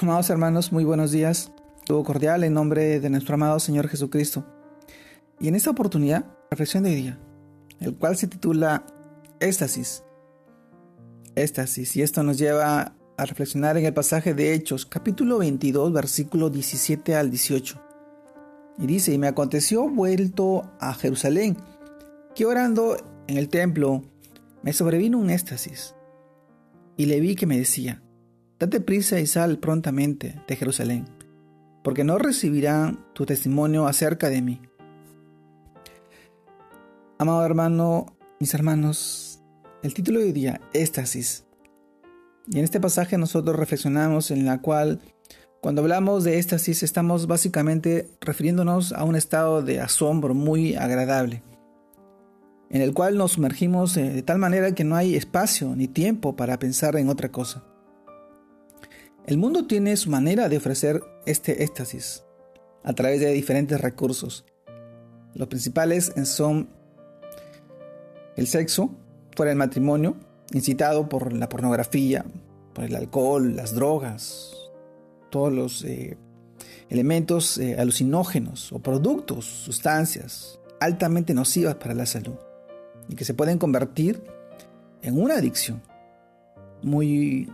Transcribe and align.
Amados 0.00 0.30
hermanos, 0.30 0.70
muy 0.70 0.84
buenos 0.84 1.10
días. 1.10 1.50
Todo 1.84 2.04
cordial 2.04 2.44
en 2.44 2.54
nombre 2.54 3.00
de 3.00 3.10
nuestro 3.10 3.34
amado 3.34 3.58
Señor 3.58 3.88
Jesucristo. 3.88 4.44
Y 5.40 5.48
en 5.48 5.56
esta 5.56 5.70
oportunidad, 5.70 6.24
reflexión 6.52 6.84
de 6.84 6.94
día, 6.94 7.18
el 7.80 7.96
cual 7.96 8.16
se 8.16 8.28
titula 8.28 8.86
Éxtasis. 9.40 10.04
Éxtasis. 11.34 11.96
Y 11.96 12.02
esto 12.02 12.22
nos 12.22 12.38
lleva 12.38 12.94
a 13.16 13.26
reflexionar 13.26 13.76
en 13.76 13.86
el 13.86 13.92
pasaje 13.92 14.34
de 14.34 14.54
Hechos, 14.54 14.86
capítulo 14.86 15.38
22, 15.38 15.92
versículo 15.92 16.48
17 16.48 17.16
al 17.16 17.30
18. 17.30 17.82
Y 18.78 18.86
dice, 18.86 19.12
y 19.12 19.18
me 19.18 19.26
aconteció 19.26 19.88
vuelto 19.88 20.70
a 20.78 20.94
Jerusalén, 20.94 21.56
que 22.36 22.46
orando 22.46 22.96
en 23.26 23.36
el 23.36 23.48
templo 23.48 24.04
me 24.62 24.72
sobrevino 24.72 25.18
un 25.18 25.30
éxtasis. 25.30 25.96
Y 26.96 27.06
le 27.06 27.18
vi 27.18 27.34
que 27.34 27.46
me 27.46 27.58
decía, 27.58 28.00
Date 28.58 28.80
prisa 28.80 29.20
y 29.20 29.26
sal 29.28 29.58
prontamente 29.58 30.34
de 30.48 30.56
Jerusalén, 30.56 31.04
porque 31.84 32.02
no 32.02 32.18
recibirán 32.18 33.06
tu 33.14 33.24
testimonio 33.24 33.86
acerca 33.86 34.30
de 34.30 34.42
mí. 34.42 34.60
Amado 37.18 37.46
hermano, 37.46 38.16
mis 38.40 38.54
hermanos, 38.54 39.40
el 39.84 39.94
título 39.94 40.18
de 40.18 40.26
hoy 40.26 40.32
día, 40.32 40.60
Éxtasis. 40.72 41.44
Y 42.50 42.58
en 42.58 42.64
este 42.64 42.80
pasaje 42.80 43.16
nosotros 43.16 43.54
reflexionamos 43.54 44.32
en 44.32 44.44
la 44.44 44.60
cual, 44.60 44.98
cuando 45.60 45.82
hablamos 45.82 46.24
de 46.24 46.38
éxtasis, 46.38 46.82
estamos 46.82 47.28
básicamente 47.28 48.10
refiriéndonos 48.20 48.92
a 48.92 49.04
un 49.04 49.14
estado 49.14 49.62
de 49.62 49.80
asombro 49.80 50.34
muy 50.34 50.74
agradable, 50.74 51.44
en 52.70 52.82
el 52.82 52.92
cual 52.92 53.18
nos 53.18 53.32
sumergimos 53.32 53.96
eh, 53.96 54.10
de 54.10 54.22
tal 54.22 54.38
manera 54.38 54.74
que 54.74 54.82
no 54.82 54.96
hay 54.96 55.14
espacio 55.14 55.76
ni 55.76 55.86
tiempo 55.86 56.34
para 56.34 56.58
pensar 56.58 56.96
en 56.96 57.08
otra 57.08 57.30
cosa. 57.30 57.62
El 59.28 59.36
mundo 59.36 59.66
tiene 59.66 59.94
su 59.98 60.08
manera 60.08 60.48
de 60.48 60.56
ofrecer 60.56 61.02
este 61.26 61.62
éxtasis 61.62 62.24
a 62.82 62.94
través 62.94 63.20
de 63.20 63.30
diferentes 63.30 63.78
recursos. 63.78 64.46
Los 65.34 65.48
principales 65.48 66.14
son 66.24 66.70
el 68.36 68.46
sexo 68.46 68.90
fuera 69.36 69.50
del 69.50 69.58
matrimonio, 69.58 70.16
incitado 70.54 71.10
por 71.10 71.34
la 71.34 71.46
pornografía, 71.50 72.24
por 72.72 72.84
el 72.84 72.96
alcohol, 72.96 73.54
las 73.54 73.74
drogas, 73.74 74.50
todos 75.28 75.52
los 75.52 75.84
eh, 75.84 76.16
elementos 76.88 77.58
eh, 77.58 77.76
alucinógenos 77.78 78.72
o 78.72 78.78
productos, 78.78 79.44
sustancias 79.44 80.58
altamente 80.80 81.34
nocivas 81.34 81.74
para 81.74 81.92
la 81.92 82.06
salud 82.06 82.36
y 83.10 83.14
que 83.14 83.26
se 83.26 83.34
pueden 83.34 83.58
convertir 83.58 84.24
en 85.02 85.20
una 85.20 85.34
adicción 85.34 85.82
muy 86.82 87.50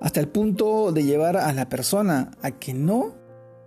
hasta 0.00 0.20
el 0.20 0.28
punto 0.28 0.92
de 0.92 1.04
llevar 1.04 1.36
a 1.36 1.52
la 1.52 1.68
persona 1.68 2.30
a 2.42 2.52
que 2.52 2.74
no, 2.74 3.14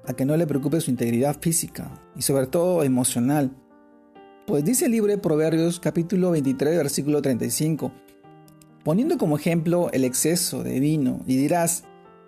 a 0.06 0.14
que 0.14 0.26
no 0.26 0.38
le 0.38 0.48
preocupe 0.48 0.82
su 0.82 0.92
integridad 0.92 1.38
física 1.40 1.92
y 2.16 2.22
sobre 2.22 2.48
todo 2.48 2.84
emocional. 2.84 3.56
Pues 4.48 4.64
dice 4.64 4.86
el 4.86 4.92
libro 4.92 5.22
Proverbios 5.22 5.80
capítulo 5.80 6.32
23 6.32 6.78
versículo 6.78 7.22
35, 7.22 7.92
poniendo 8.84 9.18
como 9.18 9.38
ejemplo 9.38 9.90
el 9.92 10.04
exceso 10.04 10.64
de 10.64 10.80
vino, 10.80 11.22
y 11.28 11.38
dirás, 11.38 11.84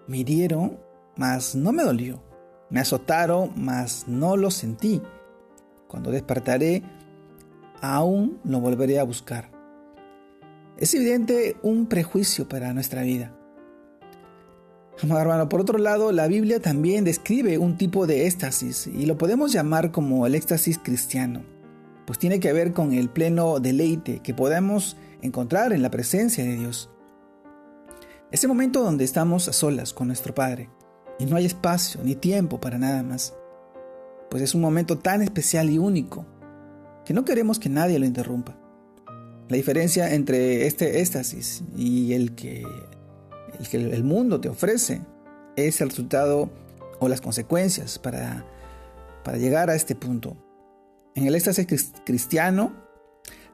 me 0.08 0.17
hirieron, 0.17 0.78
mas 1.17 1.56
no 1.56 1.72
me 1.72 1.84
dolió, 1.84 2.22
me 2.70 2.80
azotaron, 2.80 3.52
mas 3.56 4.06
no 4.08 4.38
lo 4.38 4.52
sentí. 4.52 5.02
Cuando 5.88 6.12
despertaré, 6.12 6.84
aún 7.82 8.40
lo 8.44 8.60
volveré 8.60 9.00
a 9.00 9.04
buscar. 9.04 9.52
Es 10.78 10.94
evidente 10.94 11.56
un 11.62 11.86
prejuicio 11.86 12.48
para 12.48 12.73
nuestra 12.73 13.04
vida. 13.04 13.36
Amado 15.02 15.22
hermano, 15.22 15.49
por 15.49 15.59
otro 15.59 15.77
lado, 15.80 16.11
la 16.11 16.27
Biblia 16.27 16.61
también 16.61 17.03
describe 17.03 17.58
un 17.58 17.77
tipo 17.77 18.05
de 18.08 18.27
éxtasis 18.27 18.88
y 18.88 19.05
lo 19.05 19.17
podemos 19.17 19.52
llamar 19.52 19.91
como 19.91 20.25
el 20.27 20.36
éxtasis 20.36 20.77
cristiano, 20.77 21.43
pues 22.05 22.20
tiene 22.20 22.39
que 22.39 22.54
ver 22.54 22.73
con 22.73 22.93
el 22.93 23.09
pleno 23.09 23.59
deleite 23.59 24.20
que 24.20 24.33
podemos 24.33 24.95
encontrar 25.21 25.73
en 25.73 25.82
la 25.82 25.92
presencia 25.92 26.43
de 26.43 26.55
Dios. 26.55 26.89
Ese 28.32 28.48
momento 28.48 28.83
donde 28.83 29.03
estamos 29.03 29.48
a 29.48 29.53
solas 29.53 29.93
con 29.93 30.08
nuestro 30.08 30.33
Padre 30.33 30.70
y 31.20 31.26
no 31.26 31.36
hay 31.36 31.45
espacio 31.45 32.02
ni 32.03 32.15
tiempo 32.15 32.61
para 32.61 32.77
nada 32.77 33.03
más, 33.03 33.33
pues 34.30 34.42
es 34.42 34.55
un 34.55 34.61
momento 34.61 34.98
tan 34.98 35.21
especial 35.21 35.70
y 35.70 35.80
único 35.80 36.26
que 37.05 37.14
no 37.14 37.26
queremos 37.26 37.59
que 37.59 37.70
nadie 37.70 37.99
lo 37.99 38.05
interrumpa. 38.05 38.58
La 39.49 39.58
diferencia 39.58 40.14
entre 40.14 40.65
este 40.65 41.02
éxtasis 41.02 41.64
y 41.76 42.14
el 42.14 42.33
que 42.33 42.64
el 43.59 43.67
que 43.67 43.77
el 43.77 44.03
mundo 44.03 44.39
te 44.39 44.49
ofrece 44.49 45.02
es 45.55 45.81
el 45.81 45.89
resultado 45.89 46.49
o 46.99 47.08
las 47.08 47.21
consecuencias 47.21 47.99
para, 47.99 48.45
para 49.23 49.37
llegar 49.37 49.69
a 49.69 49.75
este 49.75 49.95
punto. 49.95 50.37
En 51.15 51.27
el 51.27 51.36
éxtasis 51.36 51.91
cristiano, 52.05 52.73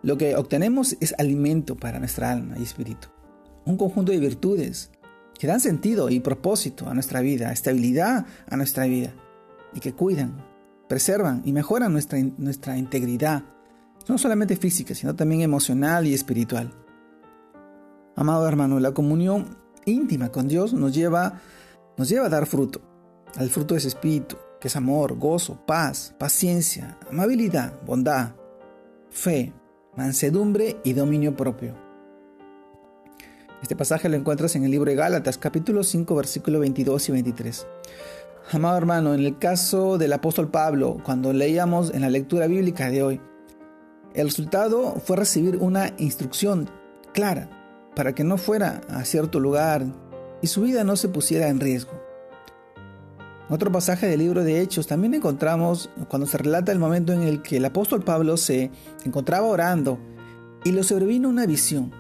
lo 0.01 0.17
que 0.17 0.35
obtenemos 0.35 0.95
es 1.01 1.13
alimento 1.17 1.75
para 1.75 1.99
nuestra 1.99 2.31
alma 2.31 2.55
y 2.57 2.63
espíritu. 2.63 3.09
Un 3.65 3.77
conjunto 3.77 4.11
de 4.11 4.19
virtudes 4.19 4.91
que 5.37 5.47
dan 5.47 5.59
sentido 5.59 6.09
y 6.09 6.19
propósito 6.19 6.89
a 6.89 6.93
nuestra 6.93 7.21
vida, 7.21 7.51
estabilidad 7.51 8.25
a 8.49 8.57
nuestra 8.57 8.85
vida 8.85 9.13
y 9.73 9.79
que 9.79 9.93
cuidan, 9.93 10.45
preservan 10.87 11.41
y 11.45 11.53
mejoran 11.53 11.91
nuestra, 11.91 12.19
nuestra 12.37 12.77
integridad, 12.77 13.43
no 14.07 14.17
solamente 14.17 14.55
física, 14.55 14.95
sino 14.95 15.15
también 15.15 15.41
emocional 15.41 16.07
y 16.07 16.13
espiritual. 16.13 16.73
Amado 18.15 18.47
hermano, 18.47 18.79
la 18.79 18.93
comunión 18.93 19.57
íntima 19.85 20.29
con 20.29 20.47
Dios 20.47 20.73
nos 20.73 20.93
lleva, 20.93 21.41
nos 21.97 22.09
lleva 22.09 22.27
a 22.27 22.29
dar 22.29 22.45
fruto, 22.45 22.81
al 23.35 23.49
fruto 23.49 23.73
de 23.73 23.79
ese 23.79 23.89
espíritu, 23.89 24.37
que 24.59 24.67
es 24.67 24.75
amor, 24.75 25.17
gozo, 25.17 25.59
paz, 25.65 26.13
paciencia, 26.17 26.97
amabilidad, 27.09 27.73
bondad, 27.85 28.31
fe, 29.09 29.53
mansedumbre 29.95 30.77
y 30.83 30.93
dominio 30.93 31.35
propio. 31.35 31.75
Este 33.61 33.75
pasaje 33.75 34.07
lo 34.07 34.15
encuentras 34.15 34.55
en 34.55 34.63
el 34.63 34.71
libro 34.71 34.89
de 34.89 34.95
Gálatas, 34.95 35.37
capítulo 35.37 35.83
5, 35.83 36.15
versículo 36.15 36.59
22 36.59 37.09
y 37.09 37.11
23. 37.11 37.67
Amado 38.51 38.77
hermano, 38.77 39.13
en 39.13 39.19
el 39.19 39.37
caso 39.37 39.97
del 39.97 40.13
apóstol 40.13 40.49
Pablo, 40.49 40.97
cuando 41.03 41.33
leíamos 41.33 41.93
en 41.93 42.01
la 42.01 42.09
lectura 42.09 42.47
bíblica 42.47 42.89
de 42.89 43.03
hoy, 43.03 43.21
el 44.13 44.27
resultado 44.27 44.95
fue 44.95 45.17
recibir 45.17 45.57
una 45.57 45.93
instrucción 45.97 46.69
clara 47.13 47.58
para 47.95 48.13
que 48.13 48.23
no 48.23 48.37
fuera 48.37 48.81
a 48.89 49.03
cierto 49.03 49.39
lugar 49.39 49.85
y 50.41 50.47
su 50.47 50.61
vida 50.61 50.83
no 50.83 50.95
se 50.95 51.09
pusiera 51.09 51.49
en 51.49 51.59
riesgo. 51.59 51.91
En 53.47 53.55
otro 53.55 53.71
pasaje 53.71 54.07
del 54.07 54.19
libro 54.19 54.43
de 54.43 54.61
Hechos 54.61 54.87
también 54.87 55.15
encontramos 55.15 55.89
cuando 56.07 56.27
se 56.27 56.37
relata 56.37 56.71
el 56.71 56.79
momento 56.79 57.13
en 57.13 57.23
el 57.23 57.41
que 57.41 57.57
el 57.57 57.65
apóstol 57.65 58.03
Pablo 58.03 58.37
se 58.37 58.71
encontraba 59.05 59.47
orando 59.47 59.97
y 60.63 60.71
le 60.71 60.83
sobrevino 60.83 61.29
una 61.29 61.45
visión 61.45 61.91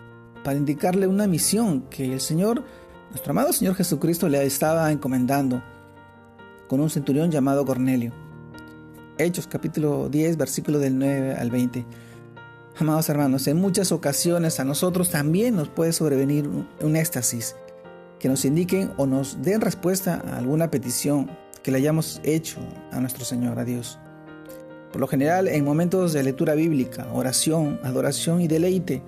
para 0.43 0.57
indicarle 0.57 1.07
una 1.07 1.27
misión 1.27 1.81
que 1.89 2.13
el 2.13 2.21
Señor, 2.21 2.63
nuestro 3.09 3.31
amado 3.31 3.51
Señor 3.51 3.75
Jesucristo, 3.75 4.29
le 4.29 4.45
estaba 4.45 4.91
encomendando 4.91 5.63
con 6.67 6.79
un 6.79 6.89
centurión 6.89 7.31
llamado 7.31 7.65
Cornelio. 7.65 8.13
Hechos 9.17 9.47
capítulo 9.47 10.07
10, 10.07 10.37
versículo 10.37 10.79
del 10.79 10.97
9 10.97 11.35
al 11.35 11.49
20. 11.49 11.85
Amados 12.79 13.09
hermanos, 13.09 13.45
en 13.47 13.57
muchas 13.57 13.91
ocasiones 13.91 14.61
a 14.61 14.63
nosotros 14.63 15.09
también 15.09 15.53
nos 15.53 15.67
puede 15.67 15.91
sobrevenir 15.91 16.47
un 16.47 16.95
éxtasis 16.95 17.57
que 18.19 18.29
nos 18.29 18.45
indiquen 18.45 18.93
o 18.95 19.05
nos 19.05 19.41
den 19.41 19.59
respuesta 19.59 20.23
a 20.25 20.37
alguna 20.37 20.71
petición 20.71 21.29
que 21.61 21.71
le 21.71 21.79
hayamos 21.79 22.21
hecho 22.23 22.61
a 22.93 23.01
nuestro 23.01 23.25
Señor, 23.25 23.59
a 23.59 23.65
Dios. 23.65 23.99
Por 24.93 25.01
lo 25.01 25.09
general, 25.09 25.49
en 25.49 25.65
momentos 25.65 26.13
de 26.13 26.23
lectura 26.23 26.55
bíblica, 26.55 27.05
oración, 27.11 27.81
adoración 27.83 28.39
y 28.39 28.47
deleite 28.47 29.03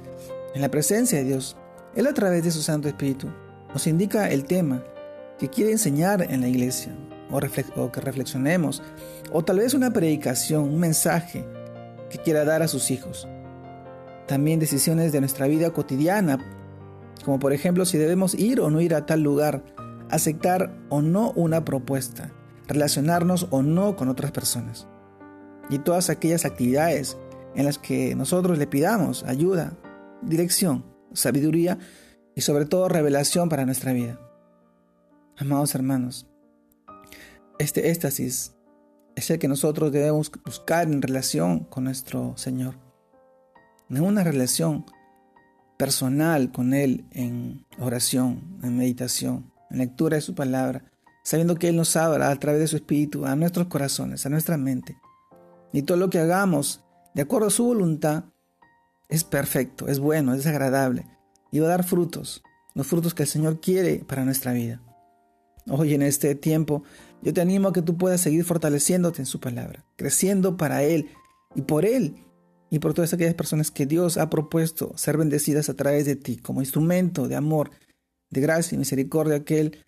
en 0.54 0.62
la 0.62 0.70
presencia 0.70 1.20
de 1.20 1.24
Dios, 1.24 1.56
Él 1.96 2.08
a 2.08 2.14
través 2.14 2.44
de 2.44 2.52
su 2.52 2.62
Santo 2.62 2.90
Espíritu 2.90 3.30
nos 3.74 3.88
indica 3.88 4.30
el 4.30 4.44
tema 4.44 4.84
que 5.40 5.48
quiere 5.48 5.72
enseñar 5.72 6.28
en 6.30 6.42
la 6.42 6.50
iglesia 6.50 6.94
o, 7.32 7.40
o 7.82 7.90
que 7.90 8.02
reflexionemos, 8.02 8.84
o 9.32 9.46
tal 9.46 9.60
vez 9.60 9.74
una 9.74 9.94
predicación, 9.94 10.64
un 10.64 10.80
mensaje 10.82 11.46
que 12.10 12.18
quiera 12.18 12.44
dar 12.44 12.64
a 12.64 12.68
sus 12.68 12.92
hijos 12.92 13.30
también 14.32 14.62
decisiones 14.62 15.12
de 15.12 15.20
nuestra 15.20 15.46
vida 15.46 15.72
cotidiana, 15.72 16.40
como 17.26 17.38
por 17.38 17.52
ejemplo 17.52 17.84
si 17.84 17.98
debemos 17.98 18.34
ir 18.34 18.62
o 18.62 18.70
no 18.70 18.80
ir 18.80 18.96
a 18.96 19.06
tal 19.06 19.20
lugar, 19.20 19.62
aceptar 20.10 20.74
o 20.88 21.02
no 21.02 21.34
una 21.36 21.66
propuesta, 21.66 22.32
relacionarnos 22.66 23.48
o 23.50 23.62
no 23.62 23.98
con 23.98 24.08
otras 24.08 24.32
personas. 24.32 24.88
Y 25.70 25.80
todas 25.80 26.10
aquellas 26.10 26.46
actividades 26.46 27.18
en 27.56 27.66
las 27.66 27.78
que 27.78 28.16
nosotros 28.16 28.58
le 28.58 28.68
pidamos 28.68 29.26
ayuda, 29.26 29.78
dirección, 30.22 30.86
sabiduría 31.12 31.78
y 32.34 32.40
sobre 32.40 32.64
todo 32.64 32.88
revelación 32.88 33.50
para 33.50 33.66
nuestra 33.66 33.92
vida. 33.92 34.18
Amados 35.36 35.76
hermanos, 35.76 36.26
este 37.60 37.90
éxtasis 37.90 38.56
es 39.14 39.30
el 39.30 39.40
que 39.40 39.50
nosotros 39.50 39.92
debemos 39.92 40.32
buscar 40.46 40.88
en 40.88 41.02
relación 41.02 41.66
con 41.66 41.84
nuestro 41.84 42.38
Señor 42.38 42.91
en 43.98 44.04
una 44.04 44.24
relación 44.24 44.86
personal 45.78 46.52
con 46.52 46.74
Él 46.74 47.06
en 47.12 47.66
oración, 47.80 48.60
en 48.64 48.78
meditación, 48.78 49.52
en 49.70 49.80
lectura 49.80 50.16
de 50.16 50.22
su 50.22 50.36
palabra, 50.36 50.86
sabiendo 51.24 51.56
que 51.56 51.70
Él 51.70 51.76
nos 51.76 51.96
habla 51.96 52.30
a 52.30 52.36
través 52.38 52.62
de 52.62 52.68
su 52.68 52.76
Espíritu 52.76 53.26
a 53.26 53.36
nuestros 53.36 53.68
corazones, 53.68 54.26
a 54.26 54.30
nuestra 54.30 54.58
mente. 54.58 54.98
Y 55.74 55.82
todo 55.84 55.98
lo 55.98 56.10
que 56.10 56.20
hagamos 56.20 56.84
de 57.14 57.24
acuerdo 57.24 57.48
a 57.48 57.52
su 57.52 57.66
voluntad 57.66 58.26
es 59.10 59.24
perfecto, 59.24 59.88
es 59.88 60.00
bueno, 60.00 60.34
es 60.34 60.46
agradable 60.46 61.06
y 61.52 61.60
va 61.60 61.68
a 61.68 61.72
dar 61.72 61.84
frutos, 61.84 62.44
los 62.74 62.88
frutos 62.88 63.14
que 63.14 63.24
el 63.24 63.30
Señor 63.30 63.60
quiere 63.60 64.06
para 64.06 64.24
nuestra 64.24 64.54
vida. 64.54 64.82
Hoy 65.68 65.94
en 65.94 66.02
este 66.02 66.34
tiempo, 66.36 66.84
yo 67.22 67.34
te 67.34 67.42
animo 67.42 67.68
a 67.68 67.74
que 67.74 67.82
tú 67.82 67.98
puedas 67.98 68.22
seguir 68.22 68.46
fortaleciéndote 68.46 69.22
en 69.22 69.26
su 69.26 69.40
palabra, 69.40 69.84
creciendo 69.96 70.58
para 70.58 70.84
Él 70.84 71.10
y 71.56 71.64
por 71.64 71.86
Él 71.86 72.16
y 72.72 72.80
por 72.80 72.94
todas 72.94 73.14
aquellas 73.14 73.36
personas 73.36 73.70
que 73.70 73.86
Dios 73.86 74.18
ha 74.18 74.30
propuesto 74.30 74.94
ser 74.98 75.18
bendecidas 75.18 75.70
a 75.70 75.76
través 75.76 76.06
de 76.06 76.16
ti 76.16 76.38
como 76.38 76.62
instrumento 76.62 77.28
de 77.28 77.36
amor, 77.36 77.70
de 78.32 78.42
gracia 78.42 78.76
y 78.76 78.80
misericordia 78.80 79.44
que 79.44 79.60
Él 79.60 79.86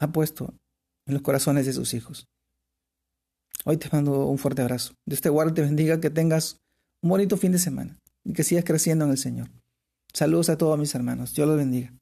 ha 0.00 0.10
puesto 0.10 0.52
en 1.06 1.14
los 1.14 1.22
corazones 1.22 1.64
de 1.64 1.72
sus 1.72 1.94
hijos. 1.94 2.26
Hoy 3.64 3.76
te 3.76 3.88
mando 3.90 4.26
un 4.26 4.38
fuerte 4.38 4.62
abrazo. 4.62 4.94
Dios 5.06 5.20
te 5.20 5.28
guarde 5.28 5.52
te 5.52 5.62
bendiga, 5.62 6.00
que 6.00 6.10
tengas 6.10 6.58
un 7.02 7.10
bonito 7.10 7.36
fin 7.36 7.52
de 7.52 7.58
semana 7.58 7.98
y 8.24 8.32
que 8.32 8.42
sigas 8.42 8.64
creciendo 8.64 9.04
en 9.04 9.12
el 9.12 9.18
Señor. 9.18 9.48
Saludos 10.12 10.48
a 10.48 10.58
todos 10.58 10.78
mis 10.78 10.94
hermanos. 10.94 11.34
Dios 11.34 11.46
los 11.46 11.56
bendiga. 11.56 11.94